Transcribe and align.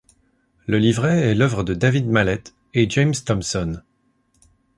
Le 0.65 0.79
livret 0.79 1.27
est 1.29 1.35
l'œuvre 1.35 1.63
de 1.63 1.75
David 1.75 2.09
Mallet 2.09 2.41
et 2.73 2.89
James 2.89 3.13
Thomson. 3.13 3.81